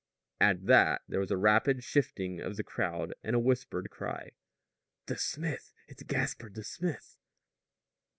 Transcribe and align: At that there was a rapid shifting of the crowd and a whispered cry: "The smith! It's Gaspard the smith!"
At 0.39 0.65
that 0.65 1.03
there 1.07 1.19
was 1.19 1.29
a 1.29 1.37
rapid 1.37 1.83
shifting 1.83 2.39
of 2.41 2.57
the 2.57 2.63
crowd 2.63 3.13
and 3.23 3.35
a 3.35 3.39
whispered 3.39 3.91
cry: 3.91 4.31
"The 5.05 5.15
smith! 5.15 5.75
It's 5.87 6.01
Gaspard 6.01 6.55
the 6.55 6.63
smith!" 6.63 7.17